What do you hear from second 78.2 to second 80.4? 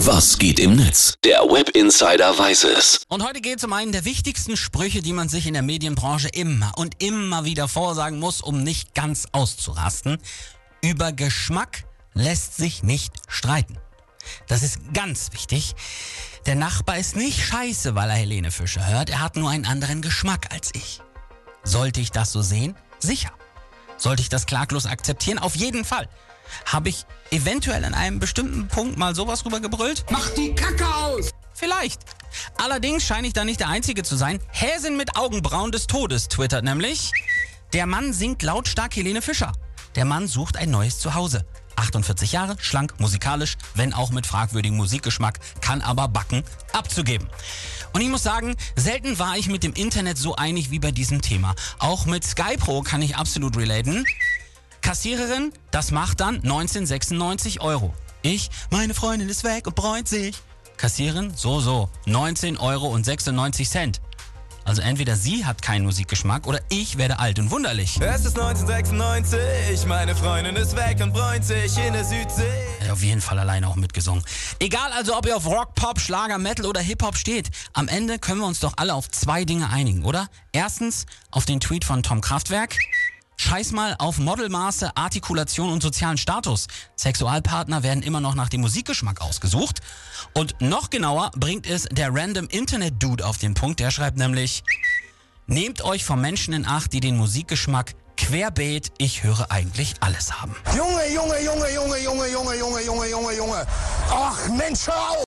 können wir uns doch alle auf zwei Dinge einigen, oder?